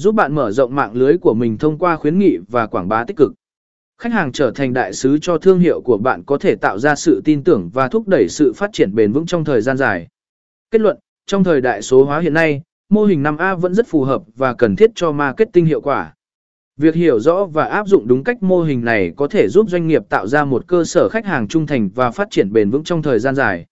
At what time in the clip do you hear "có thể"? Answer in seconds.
6.26-6.54, 19.16-19.48